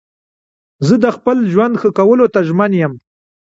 زه 0.87 0.95
د 1.03 1.05
خپل 1.15 1.37
ژوند 1.51 1.73
ښه 1.81 1.89
کولو 1.97 2.25
ته 2.33 2.39
ژمن 2.47 2.71
یم. 2.81 2.93